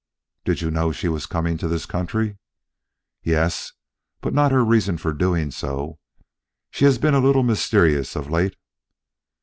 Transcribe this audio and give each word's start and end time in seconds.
"Did 0.45 0.61
you 0.61 0.71
know 0.71 0.91
she 0.91 1.07
was 1.07 1.27
coming 1.27 1.59
to 1.59 1.67
this 1.67 1.85
country?" 1.85 2.39
"Yes 3.21 3.73
but 4.19 4.33
not 4.33 4.51
her 4.51 4.65
reasons 4.65 4.99
for 5.01 5.13
doing 5.13 5.51
so. 5.51 5.99
She 6.71 6.85
has 6.85 6.97
been 6.97 7.13
a 7.13 7.19
little 7.21 7.43
mysterious 7.43 8.15
of 8.15 8.27
late." 8.27 8.55